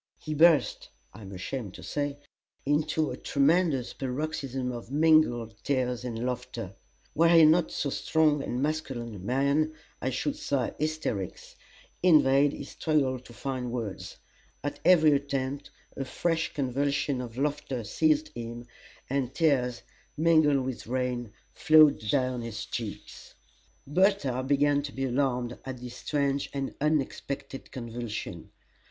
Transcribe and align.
He 0.17 0.33
burst 0.33 0.89
I 1.13 1.21
am 1.21 1.31
ashamed 1.31 1.75
to 1.75 1.83
say 1.83 2.17
into 2.65 3.11
a 3.11 3.17
tremendous 3.17 3.93
paroxysm 3.93 4.71
of 4.71 4.89
mingled 4.89 5.53
tears 5.63 6.03
and 6.03 6.25
laughter: 6.25 6.73
were 7.13 7.27
he 7.29 7.45
not 7.45 7.69
so 7.71 7.91
strong 7.91 8.41
and 8.41 8.63
masculine 8.63 9.13
a 9.13 9.19
man, 9.19 9.75
I 10.01 10.09
should 10.09 10.37
say, 10.37 10.73
"hysterics." 10.79 11.55
In 12.01 12.23
vain 12.23 12.49
he 12.49 12.63
struggled 12.63 13.25
to 13.25 13.33
find 13.33 13.71
words. 13.71 14.17
At 14.63 14.79
every 14.83 15.11
attempt 15.11 15.69
a 15.95 16.03
fresh 16.03 16.51
convulsion 16.55 17.21
of 17.21 17.37
laughter 17.37 17.83
seized 17.83 18.29
him, 18.29 18.65
and 19.07 19.35
tears, 19.35 19.83
mingled 20.17 20.65
with 20.65 20.87
rain, 20.87 21.31
flowed 21.53 21.99
down 22.09 22.41
his 22.41 22.65
cheeks. 22.65 23.35
Bertha 23.85 24.41
began 24.41 24.81
to 24.81 24.91
be 24.91 25.05
alarmed 25.05 25.59
at 25.63 25.77
this 25.77 25.97
strange 25.97 26.49
and 26.55 26.73
unexpected 26.81 27.69
convulsion. 27.71 28.49